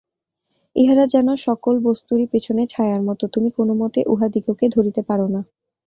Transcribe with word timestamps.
ইহারা 0.75 1.05
যেন 1.07 1.27
সকল 1.41 1.75
বস্তুরই 1.79 2.25
পিছনে 2.25 2.63
ছায়ার 2.67 3.01
মত, 3.01 3.21
তুমি 3.33 3.49
কোনমতে 3.51 3.99
উহাদিগকে 4.07 4.65
ধরিতে 4.69 5.01
পার 5.01 5.19
না। 5.25 5.41